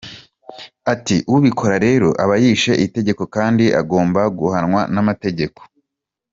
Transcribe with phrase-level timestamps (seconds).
[0.93, 5.59] Ati “Ubikora rero aba yishe itegeko kandi agomba guhanwa n’amategeko.